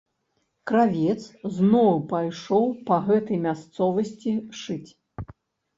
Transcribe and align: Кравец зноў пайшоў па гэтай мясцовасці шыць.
Кравец 0.71 1.21
зноў 1.59 2.01
пайшоў 2.15 2.65
па 2.89 3.01
гэтай 3.11 3.37
мясцовасці 3.47 4.31
шыць. 4.65 4.89